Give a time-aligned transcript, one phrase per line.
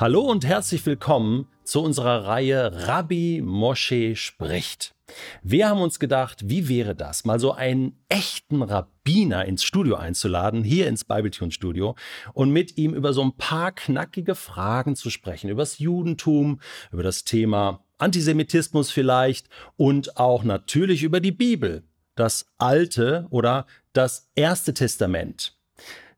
[0.00, 4.94] Hallo und herzlich willkommen zu unserer Reihe Rabbi Mosche spricht.
[5.42, 10.64] Wir haben uns gedacht, wie wäre das, mal so einen echten Rabbiner ins Studio einzuladen,
[10.64, 11.96] hier ins Bibletune Studio,
[12.32, 16.60] und mit ihm über so ein paar knackige Fragen zu sprechen, über das Judentum,
[16.92, 24.30] über das Thema Antisemitismus vielleicht und auch natürlich über die Bibel, das Alte oder das
[24.34, 25.58] Erste Testament.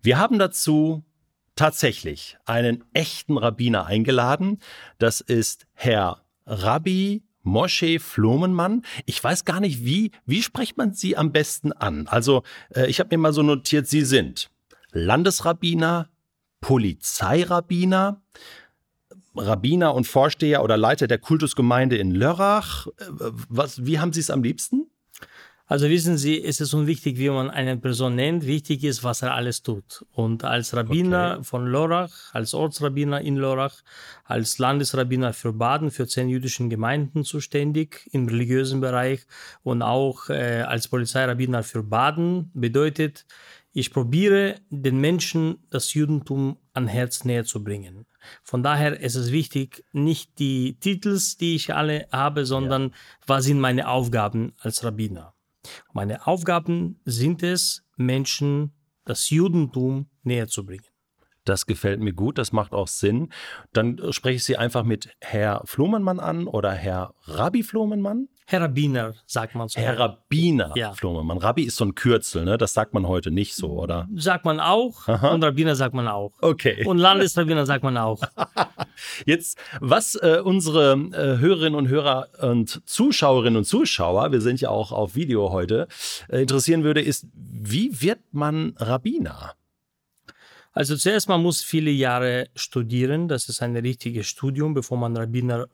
[0.03, 1.03] Wir haben dazu
[1.57, 4.59] tatsächlich einen echten Rabbiner eingeladen.
[4.99, 8.83] Das ist Herr Rabbi Moshe Flomenmann.
[9.07, 12.07] Ich weiß gar nicht, wie, wie spricht man Sie am besten an?
[12.07, 12.43] Also,
[12.75, 14.51] äh, ich habe mir mal so notiert, Sie sind
[14.93, 16.09] Landesrabbiner,
[16.61, 18.23] Polizeirabbiner,
[19.35, 22.87] Rabbiner und Vorsteher oder Leiter der Kultusgemeinde in Lörrach.
[22.87, 22.91] Äh,
[23.49, 24.82] was, wie haben Sie es am liebsten?
[25.73, 28.47] Also wissen Sie, es ist unwichtig, wie man eine Person nennt.
[28.47, 30.05] Wichtig ist, was er alles tut.
[30.13, 31.45] Und als Rabbiner okay.
[31.45, 33.81] von Lorach, als Ortsrabbiner in Lorach,
[34.25, 39.23] als Landesrabbiner für Baden, für zehn jüdischen Gemeinden zuständig im religiösen Bereich
[39.63, 43.25] und auch äh, als Polizeirabbiner für Baden bedeutet,
[43.73, 48.05] ich probiere den Menschen das Judentum an Herz näher zu bringen.
[48.43, 52.95] Von daher ist es wichtig, nicht die Titels, die ich alle habe, sondern ja.
[53.27, 55.32] was sind meine Aufgaben als Rabbiner.
[55.93, 58.73] Meine Aufgaben sind es, Menschen
[59.05, 60.87] das Judentum näher zu bringen.
[61.45, 63.33] Das gefällt mir gut, das macht auch Sinn.
[63.73, 68.29] Dann spreche ich Sie einfach mit Herr Flomenmann an oder Herr Rabbi Flomenmann?
[68.47, 69.81] Herr Rabbiner, sagt man so.
[69.81, 70.93] Herr Rabbiner ja.
[70.93, 71.39] Flomenmann.
[71.39, 72.59] Rabbi ist so ein Kürzel, ne?
[72.59, 74.09] Das sagt man heute nicht so, oder?
[74.15, 75.09] Sagt man auch.
[75.09, 75.33] Aha.
[75.33, 76.33] Und Rabbiner sagt man auch.
[76.41, 76.85] Okay.
[76.85, 78.21] Und Landesrabbiner sagt man auch.
[79.27, 84.71] Jetzt, was äh, unsere äh, Hörerinnen und Hörer und Zuschauerinnen und Zuschauer, wir sind ja
[84.71, 85.89] auch auf Video heute,
[86.29, 89.55] äh, interessieren würde, ist, wie wird man Rabbiner?
[90.73, 93.29] Also zuerst man muss viele Jahre studieren.
[93.29, 95.69] Das ist ein richtiges Studium, bevor man Rabbiner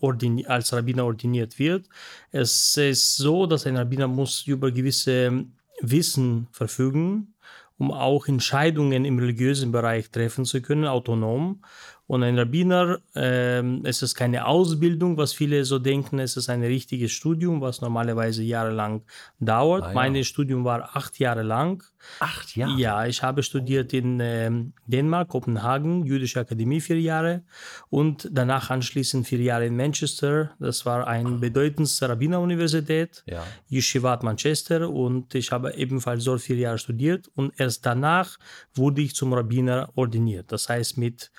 [0.47, 1.89] als Rabbiner ordiniert wird.
[2.33, 5.45] Es ist so, dass ein Rabbiner muss über gewisse
[5.81, 7.35] Wissen verfügen,
[7.79, 11.63] um auch Entscheidungen im religiösen Bereich treffen zu können, autonom.
[12.09, 16.63] Und ein Rabbiner, äh, es ist keine Ausbildung, was viele so denken, es ist ein
[16.63, 19.03] richtiges Studium, was normalerweise jahrelang
[19.41, 19.83] dauert.
[19.85, 19.95] Ah, ja.
[19.95, 21.85] Mein Studium war acht Jahre lang.
[22.19, 22.81] Acht Jahre?
[22.81, 24.51] Ja, ich habe studiert in äh,
[24.87, 27.43] Dänemark, Kopenhagen, Jüdische Akademie vier Jahre
[27.91, 30.53] und danach anschließend vier Jahre in Manchester.
[30.59, 31.39] Das war eine ah.
[31.39, 33.45] bedeutendste Rabbineruniversität, ja.
[33.71, 38.39] Yeshivat Manchester und ich habe ebenfalls dort vier Jahre studiert und erst danach
[38.75, 40.51] wurde ich zum Rabbiner ordiniert.
[40.53, 41.31] Das heißt mit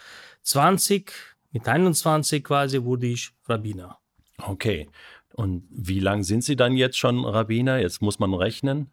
[0.49, 1.11] 20,
[1.51, 3.99] mit 21 quasi wurde ich Rabbiner.
[4.39, 4.89] Okay.
[5.33, 7.77] Und wie lange sind Sie dann jetzt schon Rabbiner?
[7.77, 8.91] Jetzt muss man rechnen.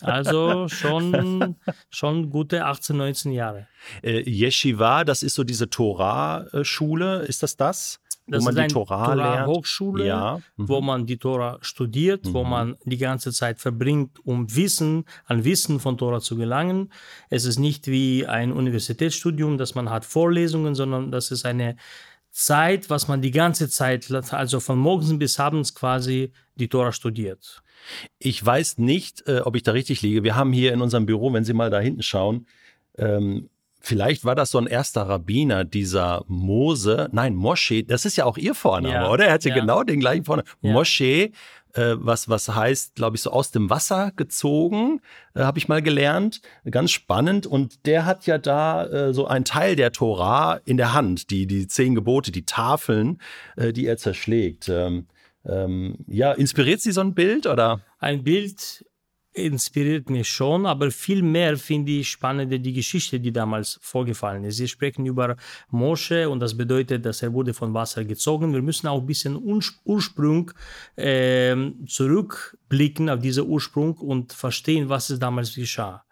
[0.00, 1.56] Also schon,
[1.90, 3.68] schon gute 18, 19 Jahre.
[4.02, 8.00] Äh, Yeshiva, das ist so diese Torah-Schule, ist das das?
[8.28, 10.40] Das wo man ist die Torah, Torah Hochschule, ja.
[10.56, 10.68] mhm.
[10.68, 12.34] wo man die Torah studiert, mhm.
[12.34, 16.92] wo man die ganze Zeit verbringt, um Wissen, an Wissen von Torah zu gelangen.
[17.30, 21.76] Es ist nicht wie ein Universitätsstudium, dass man hat Vorlesungen, sondern das ist eine
[22.30, 27.62] Zeit, was man die ganze Zeit, also von morgens bis abends quasi die Torah studiert.
[28.18, 30.24] Ich weiß nicht, äh, ob ich da richtig liege.
[30.24, 32.46] Wir haben hier in unserem Büro, wenn Sie mal da hinten schauen,
[32.96, 33.48] ähm,
[33.80, 38.36] Vielleicht war das so ein erster Rabbiner, dieser Mose, nein, Mosche, das ist ja auch
[38.36, 39.26] ihr Vorname, ja, oder?
[39.26, 39.54] Er hatte ja.
[39.54, 40.48] genau den gleichen Vornamen.
[40.62, 40.72] Ja.
[40.72, 41.30] Mosche,
[41.74, 45.00] äh, was, was heißt, glaube ich, so aus dem Wasser gezogen,
[45.34, 46.40] äh, habe ich mal gelernt.
[46.70, 47.46] Ganz spannend.
[47.46, 51.46] Und der hat ja da äh, so einen Teil der Tora in der Hand, die,
[51.46, 53.20] die zehn Gebote, die Tafeln,
[53.56, 54.68] äh, die er zerschlägt.
[54.68, 55.06] Ähm,
[55.44, 57.80] ähm, ja, inspiriert Sie so ein Bild oder?
[57.98, 58.84] Ein Bild
[59.40, 64.56] inspiriert mich schon, aber viel mehr finde ich spannend die Geschichte, die damals vorgefallen ist.
[64.56, 65.36] Sie sprechen über
[65.70, 68.52] Mosche und das bedeutet, dass er wurde von Wasser gezogen.
[68.52, 69.36] Wir müssen auch ein bisschen
[69.84, 70.50] Ursprung
[70.96, 71.56] äh,
[71.86, 76.04] zurückblicken auf diesen Ursprung und verstehen, was es damals geschah.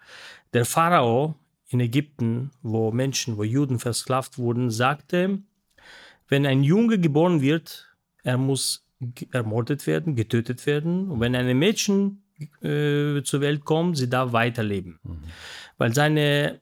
[0.53, 1.35] Der Pharao
[1.69, 5.41] in Ägypten, wo Menschen, wo Juden versklavt wurden, sagte,
[6.29, 7.87] wenn ein Junge geboren wird,
[8.23, 8.87] er muss
[9.31, 11.11] ermordet werden, getötet werden.
[11.11, 12.23] Und wenn ein Mädchen
[12.63, 14.99] äh, zur Welt kommt, sie darf weiterleben.
[15.03, 15.19] Mhm.
[15.79, 16.61] Weil seine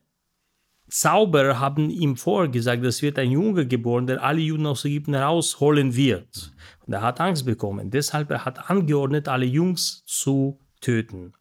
[0.89, 5.97] Zauberer haben ihm vorgesagt, es wird ein Junge geboren, der alle Juden aus Ägypten herausholen
[5.97, 6.53] wird.
[6.87, 7.91] Und er hat Angst bekommen.
[7.91, 11.33] Deshalb er hat angeordnet, alle Jungs zu töten.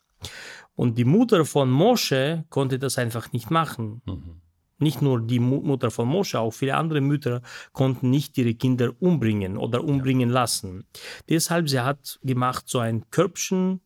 [0.75, 4.01] Und die Mutter von Mosche konnte das einfach nicht machen.
[4.05, 4.41] Mhm.
[4.79, 7.41] Nicht nur die Mutter von Mosche, auch viele andere Mütter
[7.71, 10.35] konnten nicht ihre Kinder umbringen oder umbringen ja.
[10.35, 10.85] lassen.
[11.29, 13.81] Deshalb sie hat gemacht so ein Körbchen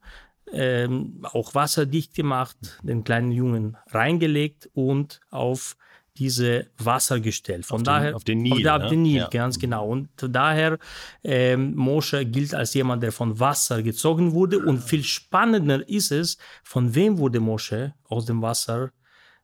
[0.52, 5.76] ähm, auch wasserdicht gemacht, den kleinen Jungen reingelegt und auf
[6.18, 7.64] diese Wasser gestellt.
[7.66, 8.90] Von Auf den- daher auf den Nil, auf, der- ne?
[8.90, 9.28] den Nil, Ja.
[9.28, 9.88] ganz genau.
[9.88, 10.80] Und daher
[11.24, 14.58] ähm, Mosche gilt als jemand, der von Wasser gezogen wurde.
[14.60, 18.90] Und viel spannender ist es, von wem wurde Mosche aus dem Wasser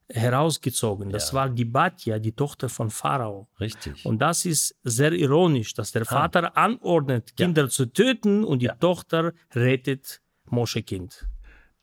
[0.08, 1.10] herausgezogen?
[1.10, 3.48] Das war die Batja, die Tochter von Pharao.
[3.60, 4.04] Richtig.
[4.04, 5.98] Und das ist sehr ironisch, dass Ah.
[6.00, 10.20] der Vater anordnet, Kinder zu töten und die Tochter rettet
[10.50, 11.26] Mosche Kind.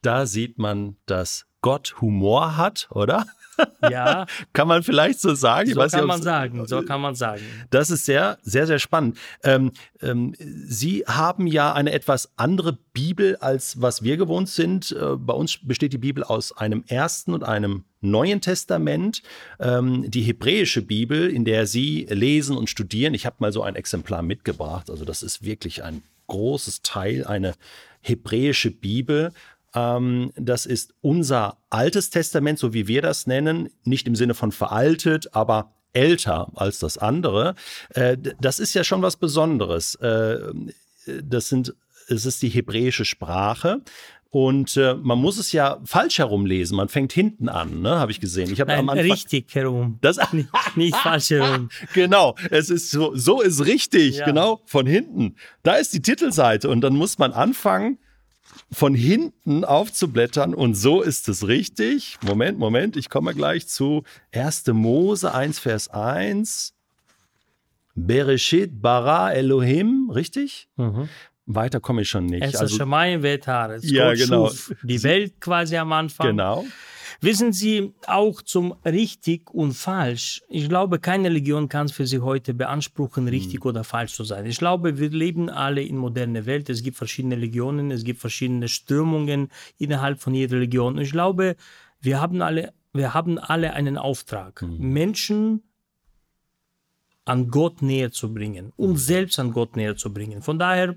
[0.02, 3.28] da sieht man, dass Gott Humor hat, oder?
[3.88, 5.72] Ja, Kann man vielleicht so sagen?
[5.72, 7.44] So nicht, kann ob's- man sagen, so kann man sagen.
[7.70, 9.20] Das ist sehr, sehr, sehr spannend.
[9.44, 9.72] Ähm,
[10.02, 14.92] ähm, Sie haben ja eine etwas andere Bibel, als was wir gewohnt sind.
[14.92, 19.22] Äh, bei uns besteht die Bibel aus einem ersten und einem Neuen Testament.
[19.60, 23.14] Ähm, die hebräische Bibel, in der Sie lesen und studieren.
[23.14, 24.90] Ich habe mal so ein Exemplar mitgebracht.
[24.90, 27.56] Also das ist wirklich ein großes Teil, eine
[28.00, 29.34] hebräische Bibel.
[29.76, 34.54] Ähm, das ist unser altes Testament, so wie wir das nennen, nicht im Sinne von
[34.54, 37.56] veraltet, aber älter als das andere.
[37.90, 39.96] Äh, das ist ja schon was Besonderes.
[39.96, 40.40] Äh,
[41.06, 41.76] das sind,
[42.08, 43.82] es ist die hebräische Sprache.
[44.34, 46.78] Und äh, man muss es ja falsch herum lesen.
[46.78, 48.50] Man fängt hinten an, ne, habe ich gesehen.
[48.52, 49.98] Ich habe am Anfang richtig herum.
[50.00, 51.70] das Nicht, nicht falsch herum.
[51.94, 54.26] genau, es ist so, so ist richtig, Ja.
[54.26, 55.36] genau, von hinten.
[55.64, 57.98] Da ist die Titelseite und dann muss man anfangen,
[58.72, 62.18] von hinten aufzublättern und so ist es richtig.
[62.26, 64.68] Moment, Moment, ich komme gleich zu 1.
[64.68, 66.74] Mose 1, Vers 1.
[67.96, 70.70] Bereshit bara Elohim, richtig?
[71.46, 72.44] Weiter komme ich schon nicht.
[72.44, 73.90] Es ist Also, Shamayim Vetares.
[73.90, 74.48] Ja, Gott genau.
[74.48, 76.28] schuf die Welt quasi am Anfang.
[76.28, 76.66] genau.
[77.24, 80.42] Wissen Sie, auch zum richtig und falsch.
[80.50, 84.48] Ich glaube, keine Religion kann für sich heute beanspruchen, richtig oder falsch zu sein.
[84.48, 86.68] Ich glaube, wir leben alle in moderner Welt.
[86.72, 90.96] Es gibt verschiedene Religionen, es gibt verschiedene Strömungen innerhalb von jeder Religion.
[90.96, 91.58] Und ich glaube,
[92.00, 95.62] wir haben alle, wir haben alle einen Auftrag, Menschen
[97.26, 100.42] an Gott näher zu bringen, uns selbst an Gott näher zu bringen.
[100.42, 100.96] Von daher,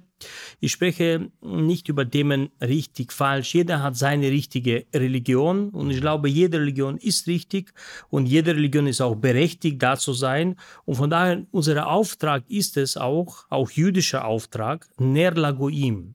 [0.59, 3.55] ich spreche nicht über Themen richtig, falsch.
[3.55, 7.75] Jeder hat seine richtige Religion und ich glaube, jede Religion ist richtig
[8.09, 10.57] und jede Religion ist auch berechtigt, da zu sein.
[10.87, 16.15] Und von daher, unser Auftrag ist es auch, auch jüdischer Auftrag, Ner Lagoim.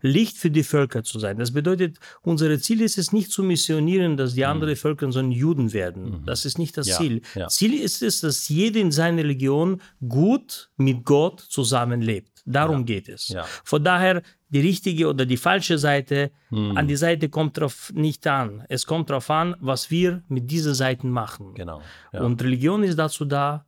[0.00, 1.38] Licht für die Völker zu sein.
[1.38, 5.32] Das bedeutet, unser Ziel ist es nicht zu missionieren, dass die anderen Völker so ein
[5.32, 6.22] Juden werden.
[6.26, 7.22] Das ist nicht das Ja, Ziel.
[7.34, 7.48] ja.
[7.48, 12.42] Ziel ist es, dass jeder in seiner Religion gut mit Gott zusammenlebt.
[12.46, 13.28] Darum geht es.
[13.28, 13.44] Ja.
[13.64, 16.76] Von daher die richtige oder die falsche Seite, Hm.
[16.76, 18.64] an die Seite kommt drauf nicht an.
[18.68, 21.54] Es kommt darauf an, was wir mit dieser Seite machen.
[21.54, 21.80] Genau.
[22.12, 22.22] Ja.
[22.22, 23.64] Und Religion ist dazu da,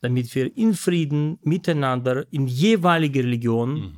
[0.00, 3.92] damit wir in Frieden miteinander in jeweiliger Religion Mhm.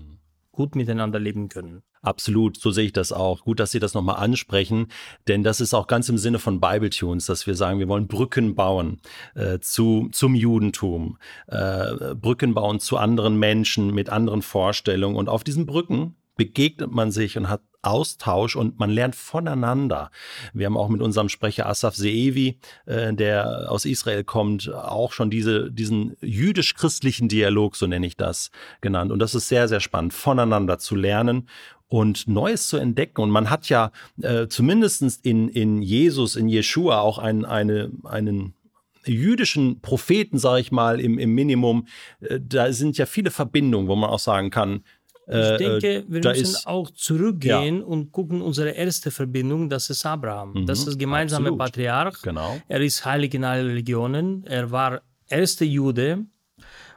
[0.56, 1.82] Gut miteinander leben können.
[2.02, 3.44] Absolut, so sehe ich das auch.
[3.44, 4.88] Gut, dass Sie das nochmal ansprechen,
[5.28, 8.08] denn das ist auch ganz im Sinne von Bible Tunes, dass wir sagen, wir wollen
[8.08, 9.00] Brücken bauen
[9.34, 15.44] äh, zu, zum Judentum, äh, Brücken bauen zu anderen Menschen mit anderen Vorstellungen und auf
[15.44, 20.10] diesen Brücken begegnet man sich und hat Austausch und man lernt voneinander.
[20.52, 25.30] Wir haben auch mit unserem Sprecher Asaf Seevi, äh, der aus Israel kommt, auch schon
[25.30, 28.50] diese, diesen jüdisch-christlichen Dialog, so nenne ich das,
[28.80, 29.12] genannt.
[29.12, 31.48] Und das ist sehr, sehr spannend, voneinander zu lernen
[31.88, 33.20] und Neues zu entdecken.
[33.20, 38.54] Und man hat ja äh, zumindest in, in Jesus, in Jeshua auch einen, eine, einen
[39.04, 41.86] jüdischen Propheten, sage ich mal, im, im Minimum.
[42.20, 44.82] Äh, da sind ja viele Verbindungen, wo man auch sagen kann,
[45.28, 49.90] Ich äh, denke, wir da müssen ist- auch zurückgehen und gucken, unsere erste Verbindung, das
[49.90, 50.66] ist Abraham.
[50.66, 51.60] das ist das gemeinsame Mhm.
[51.60, 51.72] absolut.
[51.74, 52.22] Patriarch.
[52.22, 52.60] Genau.
[52.68, 54.44] Er ist heilig in allen Religionen.
[54.46, 56.24] Er war erster Jude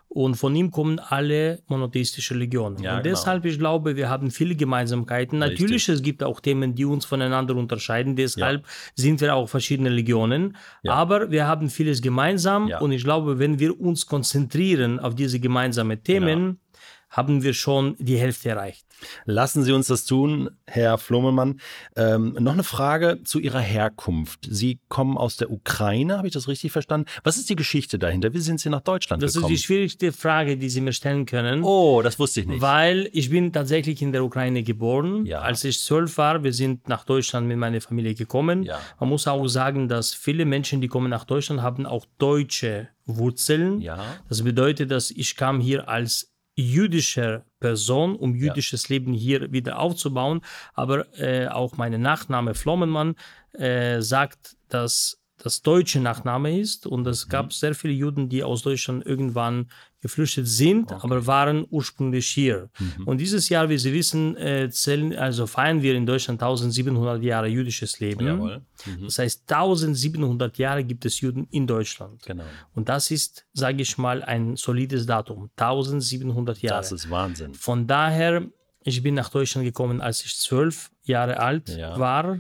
[0.10, 2.78] und von ihm kommen alle monotheistischen Religionen.
[2.82, 3.16] Ja, und genau.
[3.16, 5.38] deshalb, ich glaube, wir haben viele Gemeinsamkeiten.
[5.40, 8.16] Natürlich, es gibt auch Themen, die uns voneinander unterscheiden.
[8.16, 10.56] Deshalb sind wir auch verschiedene Religionen.
[10.88, 12.68] Aber wir haben vieles gemeinsam.
[12.68, 12.80] Ja.
[12.80, 16.60] Und ich glaube, wenn wir uns konzentrieren auf diese gemeinsamen Themen,
[17.10, 18.86] haben wir schon die Hälfte erreicht.
[19.26, 21.60] Lassen Sie uns das tun, Herr Flummelmann.
[21.96, 24.46] Ähm, noch eine Frage zu Ihrer Herkunft.
[24.50, 27.08] Sie kommen aus der Ukraine, habe ich das richtig verstanden?
[27.24, 28.34] Was ist die Geschichte dahinter?
[28.34, 29.54] Wie sind Sie nach Deutschland Das gekommen?
[29.54, 31.64] ist die schwierigste Frage, die Sie mir stellen können.
[31.64, 32.62] oh, das wusste ich nicht.
[32.62, 35.26] Weil ich bin tatsächlich in der Ukraine geboren.
[35.26, 35.40] Ja.
[35.42, 38.64] Als ich zwölf war, wir sind nach Deutschland mit meiner Familie gekommen.
[38.64, 38.80] Ja.
[39.00, 43.80] Man muss auch sagen, dass viele Menschen, die kommen nach Deutschland, haben auch deutsche Wurzeln.
[43.82, 44.18] Ja.
[44.28, 50.42] Das bedeutet, dass ich kam hier als jüdischer Person, um jüdisches Leben hier wieder aufzubauen.
[50.74, 53.16] Aber äh, auch mein Nachname Flommenmann
[53.54, 56.86] äh, sagt, dass das deutsche Nachname ist.
[56.86, 57.30] Und es Mhm.
[57.30, 59.70] gab sehr viele Juden, die aus Deutschland irgendwann
[60.02, 62.70] geflüchtet sind, aber waren ursprünglich hier.
[62.80, 63.08] Mhm.
[63.08, 67.48] Und dieses Jahr, wie Sie wissen, äh, zählen, also feiern wir in Deutschland 1700 Jahre
[67.48, 68.26] jüdisches Leben.
[68.26, 68.62] Mhm.
[69.04, 72.24] Das heißt, 1700 Jahre gibt es Juden in Deutschland.
[72.26, 72.46] Genau.
[72.76, 75.50] Und das ist, sage ich mal, ein solides Datum.
[75.58, 76.80] 1700 Jahre.
[76.82, 77.54] Das ist Wahnsinn.
[77.54, 78.46] Von daher,
[78.84, 82.00] ich bin nach Deutschland gekommen, als ich zwölf Jahre alt Ja.
[82.00, 82.40] war,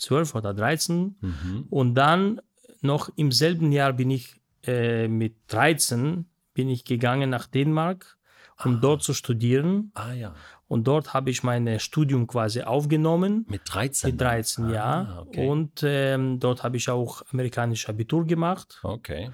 [0.00, 1.16] zwölf oder 13.
[1.20, 1.66] Mhm.
[1.70, 2.40] Und dann
[2.80, 8.18] noch im selben Jahr bin ich äh, mit 13 bin ich gegangen nach Dänemark,
[8.64, 9.92] um dort zu studieren.
[9.94, 10.34] Ah ja.
[10.68, 13.46] Und dort habe ich mein Studium quasi aufgenommen.
[13.48, 14.10] Mit 13.
[14.10, 15.18] Mit 13, ah, ja.
[15.22, 15.48] Okay.
[15.48, 18.80] Und ähm, dort habe ich auch amerikanisches Abitur gemacht.
[18.82, 19.30] okay.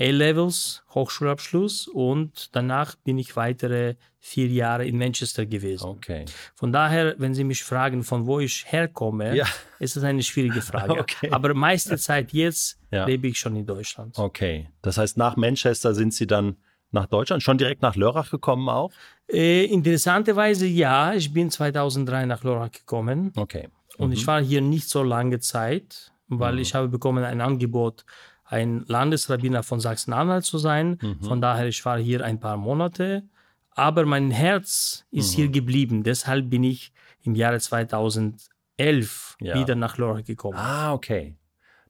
[0.00, 5.84] A-Levels, Hochschulabschluss und danach bin ich weitere vier Jahre in Manchester gewesen.
[5.86, 6.24] Okay.
[6.54, 9.46] Von daher, wenn Sie mich fragen, von wo ich herkomme, Ja.
[9.78, 10.94] ist das eine schwierige Frage.
[11.00, 11.30] Okay.
[11.30, 13.04] Aber meiste Zeit jetzt Ja.
[13.04, 14.18] lebe ich schon in Deutschland.
[14.18, 14.68] Okay.
[14.82, 16.56] Das heißt, nach Manchester sind Sie dann
[16.92, 18.90] nach Deutschland, schon direkt nach Lörrach gekommen auch?
[19.30, 23.68] Äh, interessanterweise ja, ich bin 2003 nach Lörrach gekommen Okay.
[23.98, 26.58] und ich war hier nicht so lange Zeit, weil Mhm.
[26.60, 28.04] ich habe bekommen ein Angebot,
[28.50, 30.98] ein Landesrabbiner von Sachsen-Anhalt zu sein.
[31.00, 31.22] Mhm.
[31.22, 33.22] Von daher, ich war hier ein paar Monate,
[33.70, 35.36] aber mein Herz ist Mhm.
[35.36, 36.02] hier geblieben.
[36.02, 36.92] Deshalb bin ich
[37.22, 39.54] im Jahre 2011 Ja.
[39.58, 40.58] wieder nach Lörrach gekommen.
[40.58, 41.36] Ah, okay.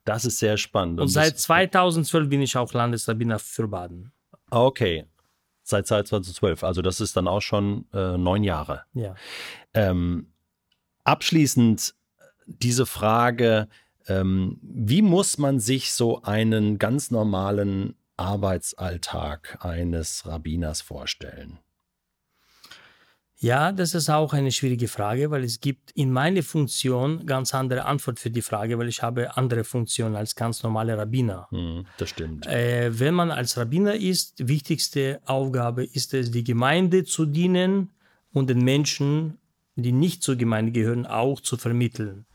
[0.05, 1.01] Das ist sehr spannend.
[1.01, 4.13] Und das- seit 2012 bin ich auch Landesrabbiner für Baden.
[4.51, 5.07] Okay.
[5.63, 6.65] Seit 2012.
[6.65, 8.83] Also das ist dann auch schon äh, neun Jahre.
[8.93, 9.15] Ja.
[9.73, 10.33] Ähm,
[11.05, 11.95] abschließend
[12.47, 13.69] diese Frage,
[14.09, 21.59] ähm, wie muss man sich so einen ganz normalen Arbeitsalltag eines Rabbiners vorstellen?
[23.43, 27.87] Ja, das ist auch eine schwierige Frage, weil es gibt in meiner Funktion ganz andere
[27.87, 31.49] Antwort für die Frage, weil ich habe andere Funktionen als ganz normale Rabbiner.
[31.49, 32.47] Hm, das stimmt.
[32.47, 37.89] Äh, wenn man als Rabbiner ist, wichtigste Aufgabe ist es, die Gemeinde zu dienen
[38.31, 39.39] und den Menschen,
[39.75, 42.27] die nicht zur Gemeinde gehören, auch zu vermitteln.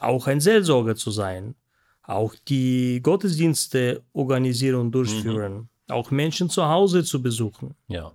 [0.00, 1.54] Auch ein Seelsorger zu sein.
[2.02, 5.68] Auch die Gottesdienste organisieren und durchführen.
[5.88, 7.74] Auch Menschen zu Hause zu besuchen.
[7.88, 8.12] Ja.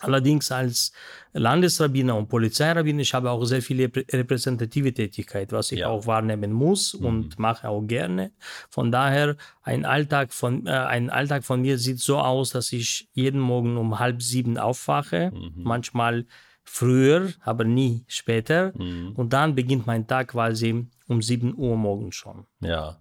[0.00, 0.92] Allerdings als
[1.32, 5.88] Landesrabbiner und Polizeirabbiner, ich habe auch sehr viel reprä- repräsentative Tätigkeit, was ich Ja.
[5.88, 8.32] auch wahrnehmen muss und mache auch gerne.
[8.68, 13.08] Von daher, ein Alltag von, äh, ein Alltag von mir sieht so aus, dass ich
[13.12, 16.26] jeden Morgen um halb sieben aufwache, manchmal
[16.64, 18.72] früher, aber nie später.
[19.14, 22.46] Und dann beginnt mein Tag quasi um sieben Uhr morgens schon.
[22.60, 22.98] Ja.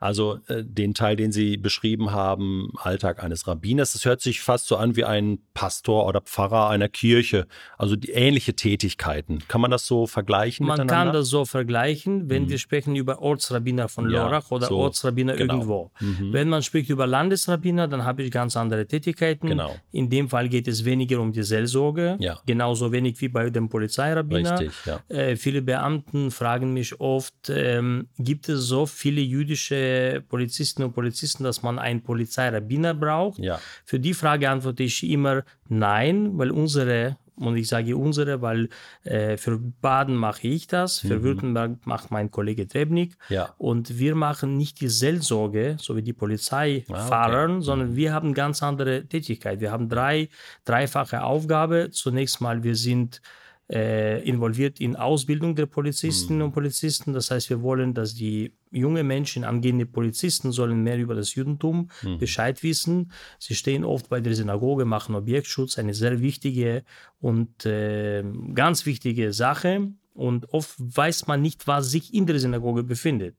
[0.00, 4.66] Also äh, den Teil, den Sie beschrieben haben, Alltag eines Rabbiners, das hört sich fast
[4.66, 7.46] so an wie ein Pastor oder Pfarrer einer Kirche.
[7.78, 9.40] Also die ähnliche Tätigkeiten.
[9.48, 13.88] Kann man das so vergleichen Man kann das so vergleichen, wenn wir sprechen über Ortsrabbiner
[13.88, 15.54] von Ja, Lörrach oder so, Ortsrabbiner genau.
[15.54, 15.90] irgendwo.
[16.00, 19.48] Wenn man spricht über Landesrabbiner, dann habe ich ganz andere Tätigkeiten.
[19.48, 19.74] Genau.
[19.92, 22.38] In dem Fall geht es weniger um die Seelsorge, Ja.
[22.46, 24.60] genauso wenig wie bei dem Polizeirabbiner.
[24.60, 25.00] Richtig, ja.
[25.08, 31.44] Äh, viele Beamten fragen mich oft, ähm, gibt es so viele jüdische Polizisten und Polizisten,
[31.44, 33.38] dass man einen Polizeirabbiner braucht?
[33.38, 33.60] Ja.
[33.84, 38.68] Für die Frage antworte ich immer nein, weil unsere, und ich sage unsere, weil
[39.04, 43.16] äh, für Baden mache ich das, für Württemberg macht mein Kollege Trebnik.
[43.28, 43.34] Mhm.
[43.34, 43.54] Ja.
[43.58, 47.52] Und wir machen nicht die Seelsorge, so wie die Polizeifahrer, Ah, okay.
[47.54, 47.62] Mhm.
[47.62, 49.60] sondern wir haben ganz andere Tätigkeit.
[49.60, 50.28] Wir haben drei,
[50.64, 51.90] dreifache Aufgabe.
[51.92, 53.20] Zunächst mal, wir sind
[53.68, 56.44] äh, involviert in Ausbildung der Polizistinnen Mhm.
[56.46, 57.12] und Polizisten.
[57.12, 61.88] Das heißt, wir wollen, dass die junge Menschen, angehende Polizisten sollen mehr über das Judentum
[62.02, 62.18] Mhm.
[62.18, 63.10] Bescheid wissen.
[63.40, 66.84] Sie stehen oft bei der Synagoge, machen Objektschutz, eine sehr wichtige
[67.20, 68.22] und äh,
[68.54, 69.90] ganz wichtige Sache.
[70.14, 73.36] Und oft weiß man nicht, was sich in der Synagoge befindet.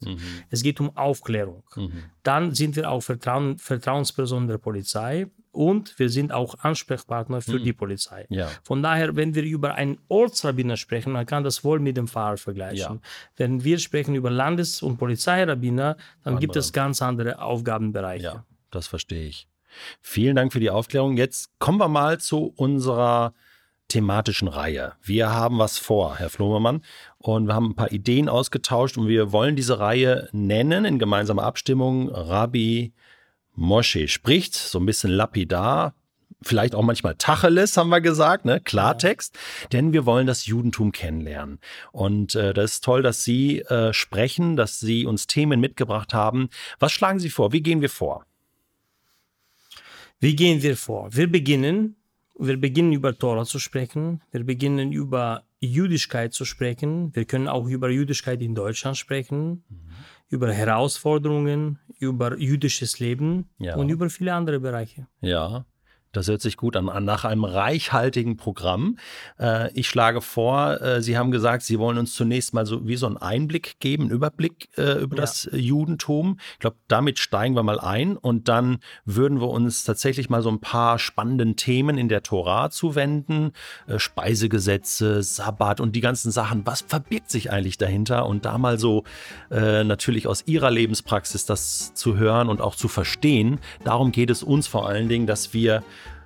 [0.51, 1.63] Es geht um Aufklärung.
[2.21, 5.25] Dann sind wir auch Vertrauen, Vertrauenspersonen der Polizei
[5.57, 8.27] und wir sind auch Ansprechpartner für die Polizei.
[8.29, 8.47] Ja.
[8.63, 12.37] Von daher, wenn wir über einen Ortsrabbiner sprechen, man kann das wohl mit dem Pfarrer
[12.37, 12.77] vergleichen.
[12.77, 12.99] Ja.
[13.35, 16.59] Wenn wir sprechen über Landes- und Polizeirabbiner, dann gibt Andere.
[16.59, 18.23] es ganz andere Aufgabenbereiche.
[18.23, 19.47] Ja, das verstehe ich.
[19.99, 21.17] Vielen Dank für die Aufklärung.
[21.17, 23.33] Jetzt kommen wir mal zu unserer
[23.87, 24.93] thematischen Reihe.
[25.01, 26.83] Wir haben was vor, Herr Flomermann,
[27.17, 31.43] und wir haben ein paar Ideen ausgetauscht und wir wollen diese Reihe nennen in gemeinsamer
[31.43, 32.93] Abstimmung Rabbi
[33.57, 35.93] Moshe spricht, so ein bisschen lapidar,
[36.41, 38.61] vielleicht auch manchmal Tacheles, haben wir gesagt, ne?
[38.61, 39.37] Klartext,
[39.73, 41.59] denn wir wollen das Judentum kennenlernen.
[41.91, 46.49] Und äh, das ist toll, dass Sie äh, sprechen, dass Sie uns Themen mitgebracht haben.
[46.79, 47.51] Was schlagen Sie vor?
[47.51, 48.25] Wie gehen wir vor?
[50.19, 51.09] Wie gehen wir vor?
[51.15, 51.95] Wir beginnen,
[52.37, 57.67] wir beginnen über Tora zu sprechen, wir beginnen über Jüdischkeit zu sprechen, wir können auch
[57.67, 59.63] über Jüdischkeit in Deutschland sprechen,
[60.29, 63.75] über Herausforderungen, über jüdisches Leben Ja.
[63.75, 65.07] und über viele andere Bereiche.
[65.21, 65.65] Ja,
[66.11, 66.85] das hört sich gut an.
[67.05, 68.97] Nach einem reichhaltigen Programm.
[69.39, 72.95] Äh, ich schlage vor, äh, Sie haben gesagt, Sie wollen uns zunächst mal so wie
[72.95, 75.21] so einen Einblick geben, einen Überblick äh, über Ja.
[75.21, 76.39] das Judentum.
[76.53, 80.49] Ich glaube, damit steigen wir mal ein und dann würden wir uns tatsächlich mal so
[80.49, 83.51] ein paar spannenden Themen in der Tora zuwenden.
[83.97, 86.65] Speisegesetze, Sabbat und die ganzen Sachen.
[86.65, 88.25] Was verbirgt sich eigentlich dahinter?
[88.25, 89.03] Und da mal so
[89.49, 93.59] natürlich aus Ihrer Lebenspraxis das zu hören und auch zu verstehen.
[93.83, 95.83] Darum geht es uns vor allen Dingen, dass wir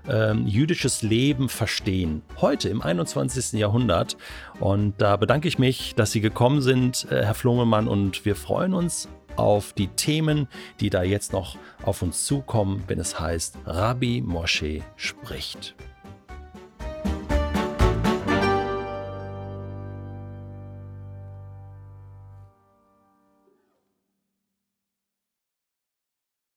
[0.10, 2.22] ähm, jüdisches Leben verstehen.
[2.40, 3.54] Heute im 21.
[3.60, 4.18] Jahrhundert.
[4.60, 7.88] Und da bedanke ich mich, dass Sie gekommen sind, äh, Herr Flungemann.
[7.88, 10.48] Und wir freuen uns auf die Themen,
[10.80, 15.76] die da jetzt noch auf uns zukommen, wenn es heißt, Rabbi Mosche spricht.